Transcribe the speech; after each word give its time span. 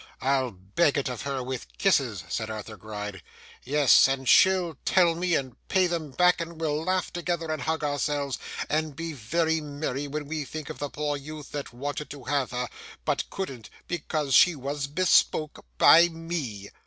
I'll 0.19 0.49
beg 0.49 0.97
it 0.97 1.09
of 1.09 1.21
her 1.21 1.43
with 1.43 1.67
kisses,' 1.77 2.23
said 2.27 2.49
Arthur 2.49 2.75
Gride. 2.75 3.21
'Yes, 3.63 4.07
and 4.07 4.27
she'll 4.27 4.75
tell 4.83 5.13
me, 5.13 5.35
and 5.35 5.55
pay 5.67 5.85
them 5.85 6.09
back, 6.09 6.41
and 6.41 6.59
we'll 6.59 6.83
laugh 6.83 7.13
together, 7.13 7.51
and 7.51 7.61
hug 7.61 7.83
ourselves, 7.83 8.39
and 8.67 8.95
be 8.95 9.13
very 9.13 9.61
merry, 9.61 10.07
when 10.07 10.25
we 10.25 10.43
think 10.43 10.71
of 10.71 10.79
the 10.79 10.89
poor 10.89 11.17
youth 11.17 11.51
that 11.51 11.71
wanted 11.71 12.09
to 12.09 12.23
have 12.23 12.49
her, 12.49 12.67
but 13.05 13.29
couldn't 13.29 13.69
because 13.87 14.33
she 14.33 14.55
was 14.55 14.87
bespoke 14.87 15.63
by 15.77 16.09
me! 16.09 16.71